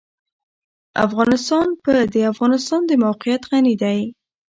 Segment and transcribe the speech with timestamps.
[1.05, 3.99] افغانستان په د افغانستان د موقعیت غني دی.